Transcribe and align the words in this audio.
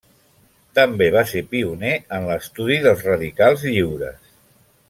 També 0.77 1.09
va 1.15 1.23
ser 1.33 1.43
pioner 1.51 1.93
en 2.19 2.27
l'estudi 2.31 2.81
dels 2.89 3.07
radicals 3.11 3.71
lliures. 3.73 4.37